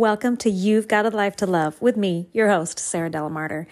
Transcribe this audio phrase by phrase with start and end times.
[0.00, 3.66] Welcome to You've Got a Life to Love with me, your host, Sarah Delamarter.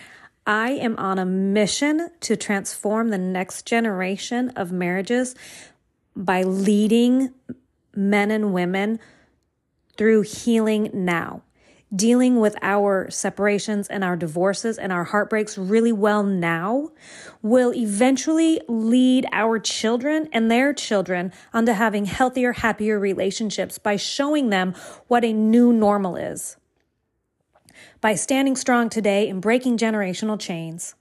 [0.47, 5.35] I am on a mission to transform the next generation of marriages
[6.15, 7.33] by leading
[7.97, 8.99] men and women
[9.97, 11.45] through healing now
[11.95, 16.91] dealing with our separations and our divorces and our heartbreaks really well now
[17.41, 24.51] will eventually lead our children and their children onto having healthier, happier relationships by showing
[24.51, 24.75] them
[25.07, 26.57] what a new normal is.
[28.01, 30.95] By standing strong today and breaking generational chains,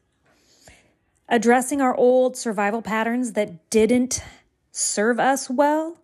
[1.28, 4.23] addressing our old survival patterns that didn't
[4.72, 5.98] serve us well.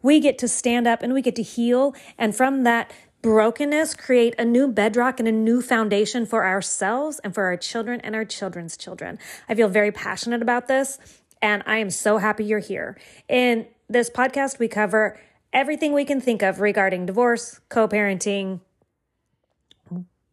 [0.00, 1.94] We get to stand up and we get to heal.
[2.18, 7.32] And from that brokenness create a new bedrock and a new foundation for ourselves and
[7.32, 9.18] for our children and our children's children.
[9.48, 10.98] I feel very passionate about this
[11.40, 12.98] and I am so happy you're here.
[13.28, 15.18] In this podcast, we cover
[15.52, 18.60] everything we can think of regarding divorce, co parenting,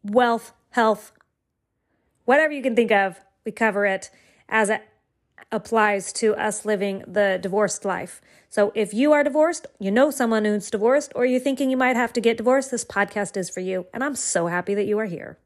[0.03, 1.11] wealth, health,
[2.25, 4.11] whatever you can think of, we cover it
[4.47, 4.83] as it
[5.51, 8.21] applies to us living the divorced life.
[8.49, 11.95] So if you are divorced, you know someone who's divorced, or you're thinking you might
[11.95, 13.87] have to get divorced, this podcast is for you.
[13.93, 15.37] And I'm so happy that you are here.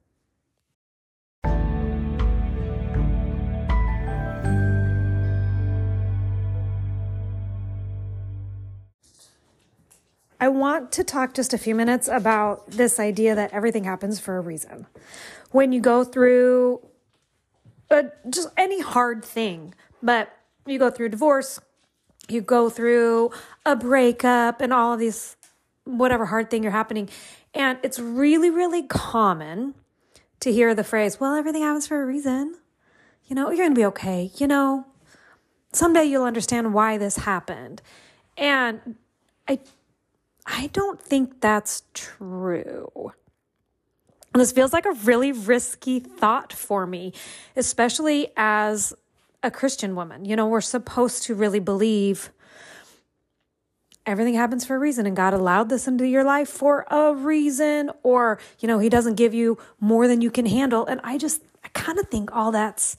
[10.40, 14.36] I want to talk just a few minutes about this idea that everything happens for
[14.36, 14.88] a reason.
[15.52, 16.86] When you go through
[17.90, 20.38] a, just any hard thing, but
[20.68, 21.60] you go through divorce,
[22.28, 23.32] you go through
[23.66, 25.36] a breakup and all of these
[25.86, 27.10] whatever hard thing you're happening.
[27.54, 29.74] And it's really really common
[30.42, 32.56] to hear the phrase well everything happens for a reason.
[33.26, 34.32] You know you're going to be okay.
[34.38, 34.86] You know
[35.72, 37.82] someday you'll understand why this happened.
[38.38, 38.96] And
[39.48, 39.60] i
[40.46, 43.14] i don't think that's true.
[44.34, 47.14] This feels like a really risky thought for me
[47.56, 48.94] especially as
[49.44, 50.26] a Christian woman.
[50.26, 52.32] You know, we're supposed to really believe
[54.06, 57.92] everything happens for a reason and God allowed this into your life for a reason
[58.02, 60.86] or, you know, he doesn't give you more than you can handle.
[60.86, 62.98] And I just I kind of think all that's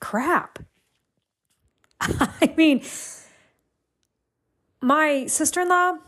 [0.00, 0.58] crap.
[2.00, 2.82] I mean,
[4.80, 5.98] my sister-in-law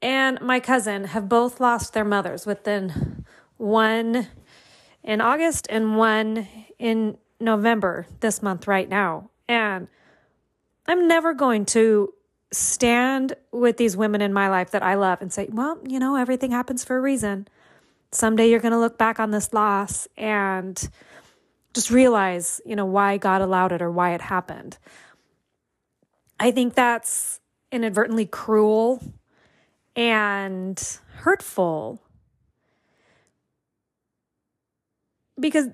[0.00, 3.24] and my cousin have both lost their mothers within
[3.58, 4.28] one
[5.02, 6.48] in August and one
[6.78, 9.30] in November this month right now.
[9.48, 9.88] And
[10.86, 12.12] I'm never going to
[12.52, 16.16] stand with these women in my life that I love and say, well, you know,
[16.16, 17.48] everything happens for a reason.
[18.10, 20.88] Someday you're going to look back on this loss and
[21.72, 24.76] just realize, you know, why God allowed it or why it happened.
[26.38, 29.02] I think that's inadvertently cruel
[29.96, 32.02] and hurtful
[35.38, 35.68] because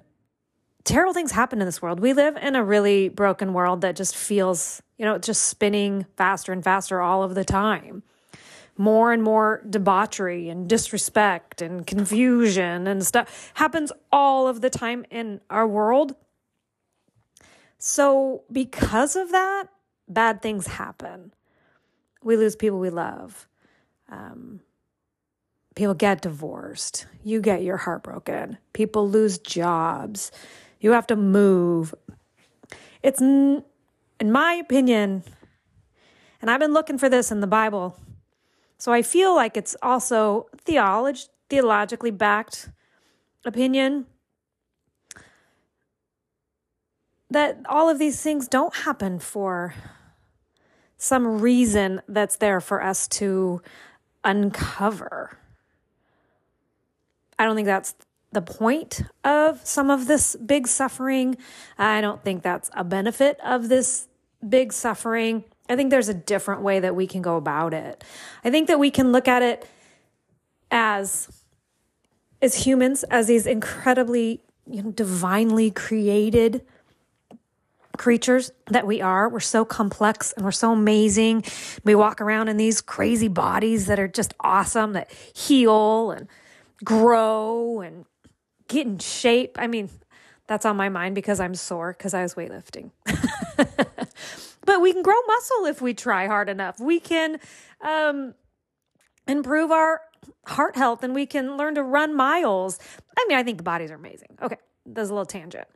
[0.88, 2.00] terrible things happen in this world.
[2.00, 6.50] We live in a really broken world that just feels, you know, just spinning faster
[6.50, 8.02] and faster all of the time.
[8.78, 15.04] More and more debauchery and disrespect and confusion and stuff happens all of the time
[15.10, 16.14] in our world.
[17.76, 19.64] So, because of that,
[20.08, 21.34] bad things happen.
[22.22, 23.46] We lose people we love.
[24.08, 24.60] Um,
[25.74, 27.06] people get divorced.
[27.22, 28.56] You get your heart broken.
[28.72, 30.32] People lose jobs.
[30.80, 31.94] You have to move.
[33.02, 33.62] It's, in
[34.20, 35.24] my opinion,
[36.40, 37.96] and I've been looking for this in the Bible.
[38.78, 42.70] So I feel like it's also theology, theologically backed
[43.44, 44.06] opinion
[47.30, 49.74] that all of these things don't happen for
[50.96, 53.60] some reason that's there for us to
[54.24, 55.38] uncover.
[57.38, 57.94] I don't think that's
[58.32, 61.36] the point of some of this big suffering.
[61.78, 64.08] I don't think that's a benefit of this
[64.46, 65.44] big suffering.
[65.68, 68.04] I think there's a different way that we can go about it.
[68.44, 69.66] I think that we can look at it
[70.70, 71.28] as
[72.40, 76.62] as humans as these incredibly you know divinely created
[77.96, 79.28] creatures that we are.
[79.28, 81.44] We're so complex and we're so amazing.
[81.84, 86.28] We walk around in these crazy bodies that are just awesome that heal and
[86.84, 88.04] grow and
[88.68, 89.58] get in shape.
[89.58, 89.90] I mean,
[90.46, 92.90] that's on my mind because I'm sore because I was weightlifting.
[94.64, 96.80] but we can grow muscle if we try hard enough.
[96.80, 97.40] We can
[97.80, 98.34] um,
[99.26, 100.00] improve our
[100.46, 102.78] heart health and we can learn to run miles.
[103.18, 104.38] I mean, I think the bodies are amazing.
[104.40, 104.56] Okay,
[104.86, 105.66] there's a little tangent.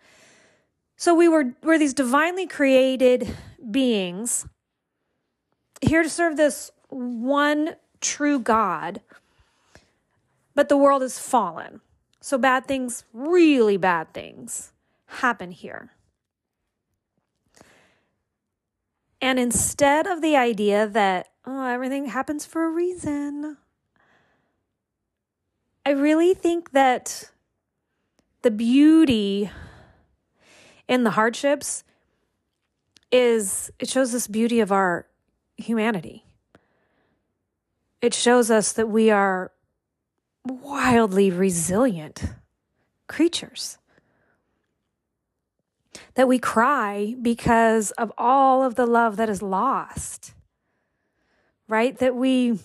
[0.96, 3.34] So we were we're these divinely created
[3.70, 4.46] beings
[5.80, 9.00] here to serve this one true God
[10.54, 11.80] But the world is fallen.
[12.22, 14.72] So bad things, really bad things,
[15.06, 15.90] happen here.
[19.20, 23.56] And instead of the idea that, oh, everything happens for a reason,
[25.84, 27.32] I really think that
[28.42, 29.50] the beauty
[30.86, 31.82] in the hardships
[33.10, 35.08] is it shows us beauty of our
[35.56, 36.24] humanity.
[38.00, 39.50] It shows us that we are
[40.44, 42.24] wildly resilient
[43.06, 43.78] creatures.
[46.14, 50.34] That we cry because of all of the love that is lost,
[51.68, 51.96] right?
[51.98, 52.58] That we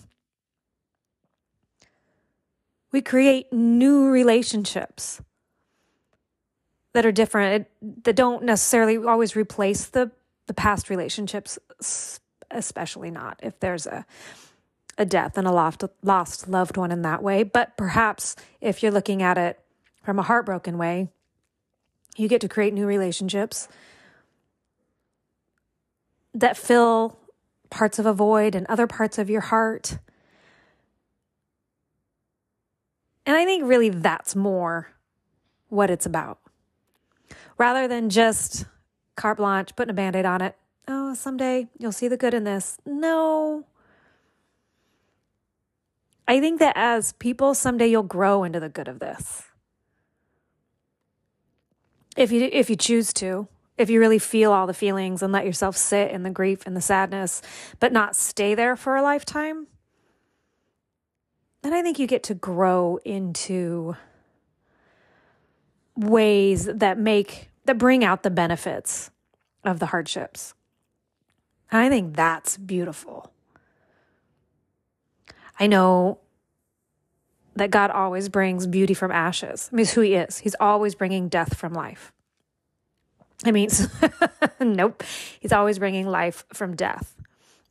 [2.90, 5.20] we create new relationships
[6.94, 7.68] that are different
[8.04, 10.10] that don't necessarily always replace the
[10.46, 11.58] the past relationships
[12.50, 14.06] especially not if there's a
[14.98, 17.44] a death and a lost, lost loved one in that way.
[17.44, 19.60] But perhaps if you're looking at it
[20.02, 21.08] from a heartbroken way,
[22.16, 23.68] you get to create new relationships
[26.34, 27.16] that fill
[27.70, 29.98] parts of a void and other parts of your heart.
[33.24, 34.88] And I think really that's more
[35.68, 36.38] what it's about.
[37.56, 38.64] Rather than just
[39.16, 40.56] carte blanche, putting a band aid on it.
[40.86, 42.78] Oh, someday you'll see the good in this.
[42.86, 43.66] No,
[46.28, 49.44] I think that as people, someday you'll grow into the good of this.
[52.18, 53.48] If you if you choose to,
[53.78, 56.76] if you really feel all the feelings and let yourself sit in the grief and
[56.76, 57.40] the sadness,
[57.80, 59.68] but not stay there for a lifetime,
[61.62, 63.96] then I think you get to grow into
[65.96, 69.10] ways that make that bring out the benefits
[69.64, 70.54] of the hardships.
[71.70, 73.32] And I think that's beautiful.
[75.58, 76.18] I know
[77.56, 79.68] that God always brings beauty from ashes.
[79.72, 80.38] I mean, it's who He is.
[80.38, 82.12] He's always bringing death from life.
[83.44, 83.68] I mean,
[84.60, 85.02] nope.
[85.40, 87.14] He's always bringing life from death.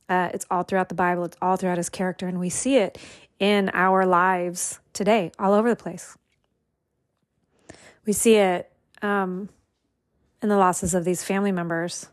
[0.08, 2.98] Uh, it's all throughout the Bible, it's all throughout His character, and we see it
[3.38, 6.16] in our lives today, all over the place.
[8.06, 9.50] We see it um,
[10.42, 12.08] in the losses of these family members.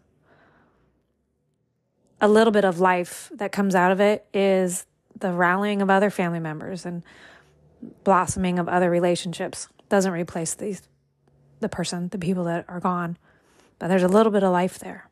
[2.19, 4.85] A little bit of life that comes out of it is
[5.19, 7.03] the rallying of other family members and
[8.03, 9.67] blossoming of other relationships.
[9.89, 10.79] Doesn't replace the
[11.61, 13.17] the person, the people that are gone,
[13.79, 15.09] but there's a little bit of life there.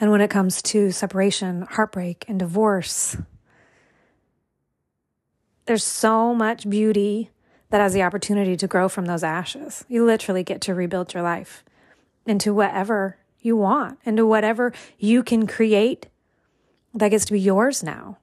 [0.00, 3.16] And when it comes to separation, heartbreak, and divorce,
[5.66, 7.30] there's so much beauty
[7.70, 9.84] that has the opportunity to grow from those ashes.
[9.88, 11.64] You literally get to rebuild your life
[12.26, 16.08] into whatever you want, into whatever you can create
[16.94, 18.18] that gets to be yours now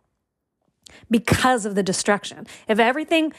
[1.10, 2.48] because of the destruction.
[2.68, 3.34] If everything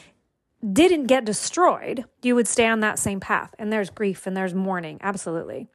[0.71, 3.53] didn't get destroyed, you would stay on that same path.
[3.59, 5.67] And there's grief and there's mourning, absolutely.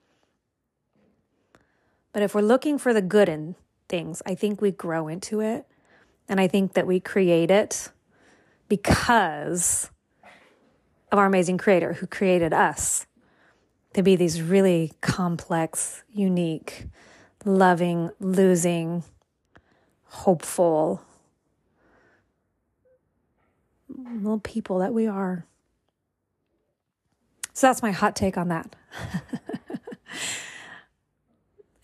[2.12, 3.54] But if we're looking for the good in
[3.88, 5.66] things, I think we grow into it.
[6.28, 7.90] And I think that we create it
[8.68, 9.90] because
[11.10, 13.06] of our amazing creator who created us
[13.94, 16.86] to be these really complex, unique,
[17.44, 19.04] loving, losing,
[20.08, 21.02] hopeful,
[23.88, 25.46] little people that we are.
[27.52, 28.76] So that's my hot take on that.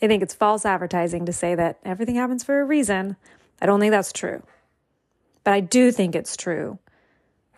[0.03, 3.17] I think it's false advertising to say that everything happens for a reason.
[3.61, 4.43] I don't think that's true.
[5.45, 6.79] But I do think it's true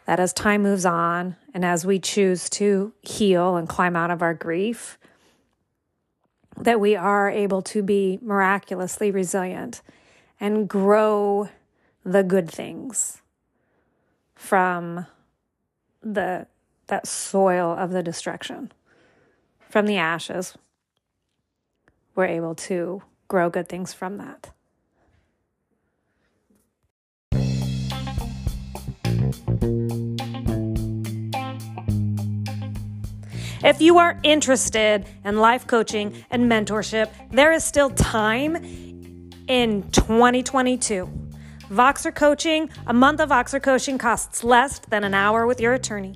[0.06, 4.22] that as time moves on and as we choose to heal and climb out of
[4.22, 4.98] our grief,
[6.56, 9.82] that we are able to be miraculously resilient
[10.38, 11.48] and grow
[12.04, 13.22] the good things
[14.34, 15.06] from
[16.02, 16.46] the
[16.88, 18.70] that soil of the destruction.
[19.68, 20.56] From the ashes
[22.16, 24.50] we're able to grow good things from that.
[33.64, 38.64] If you are interested in life coaching and mentorship, there is still time
[39.48, 41.08] in 2022.
[41.70, 46.14] Voxer coaching, a month of Voxer coaching costs less than an hour with your attorney.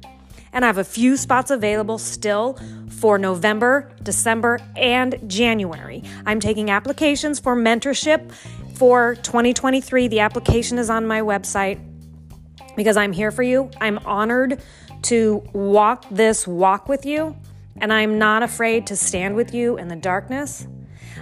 [0.52, 2.58] And I have a few spots available still
[2.88, 6.02] for November, December, and January.
[6.26, 8.32] I'm taking applications for mentorship
[8.74, 10.08] for 2023.
[10.08, 11.80] The application is on my website
[12.76, 13.70] because I'm here for you.
[13.80, 14.62] I'm honored
[15.02, 17.36] to walk this walk with you,
[17.80, 20.66] and I'm not afraid to stand with you in the darkness.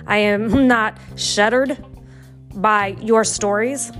[0.07, 1.85] I am not shuddered
[2.61, 3.93] by your stories.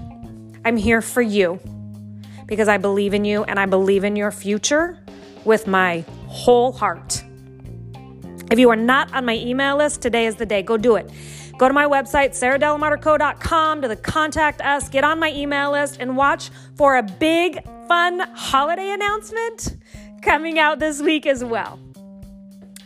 [0.65, 1.61] I'm here for you
[2.47, 4.99] because I believe in you and I believe in your future
[5.45, 7.23] with my whole heart.
[8.51, 10.63] If you are not on my email list, today is the day.
[10.63, 11.11] Go do it.
[11.59, 16.17] Go to my website, sarahdelamarterco.com, to the contact us, get on my email list, and
[16.17, 19.77] watch for a big, fun holiday announcement
[20.23, 21.79] coming out this week as well.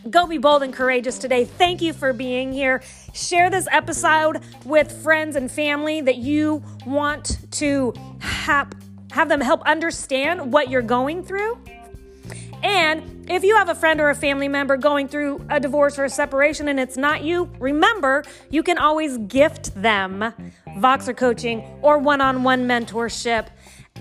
[0.09, 1.45] Go be bold and courageous today.
[1.45, 2.81] Thank you for being here.
[3.13, 8.73] Share this episode with friends and family that you want to have,
[9.11, 11.57] have them help understand what you're going through.
[12.63, 16.03] And if you have a friend or a family member going through a divorce or
[16.03, 20.33] a separation and it's not you, remember you can always gift them
[20.77, 23.47] Voxer coaching or one on one mentorship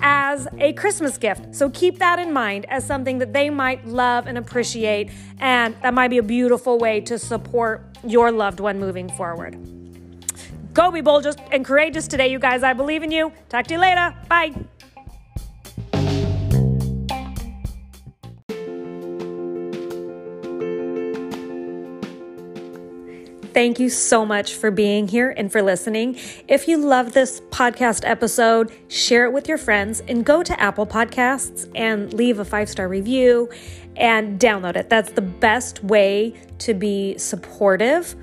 [0.03, 1.55] as a Christmas gift.
[1.55, 5.95] So keep that in mind as something that they might love and appreciate, and that
[5.95, 9.57] might be a beautiful way to support your loved one moving forward.
[10.75, 12.63] Go be bold just and courageous today, you guys.
[12.63, 13.33] I believe in you.
[13.49, 14.15] Talk to you later.
[14.29, 14.53] Bye.
[23.53, 26.19] Thank you so much for being here and for listening.
[26.49, 30.87] If you love this podcast episode, share it with your friends and go to Apple
[30.87, 33.51] Podcasts and leave a five star review
[33.97, 34.89] and download it.
[34.89, 38.17] That's the best way to be supportive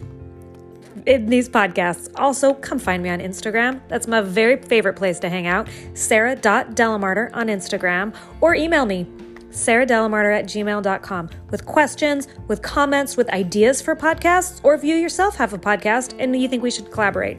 [1.06, 2.10] in these podcasts.
[2.16, 3.82] Also, come find me on Instagram.
[3.88, 5.70] That's my very favorite place to hang out.
[5.94, 9.08] Sarah.delamarter on Instagram or email me
[9.52, 15.36] sarah.delamarter at gmail.com with questions, with comments, with ideas for podcasts, or if you yourself
[15.38, 17.38] have a podcast and you think we should collaborate.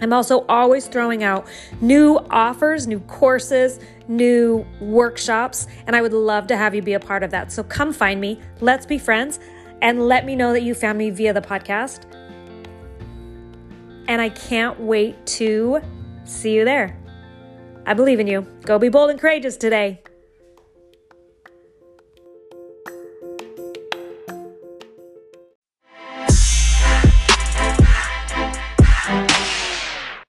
[0.00, 1.46] I'm also always throwing out
[1.80, 7.00] new offers, new courses, new workshops, and I would love to have you be a
[7.00, 7.52] part of that.
[7.52, 9.40] So come find me, let's be friends,
[9.82, 12.04] and let me know that you found me via the podcast.
[14.08, 15.80] And I can't wait to
[16.24, 16.98] see you there.
[17.86, 18.46] I believe in you.
[18.62, 20.02] Go be bold and courageous today.